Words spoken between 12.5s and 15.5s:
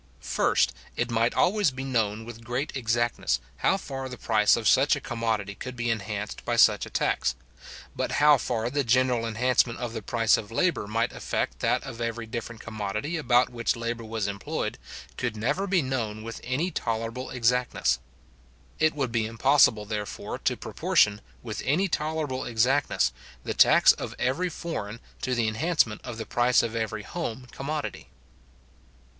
commodity about which labour was employed, could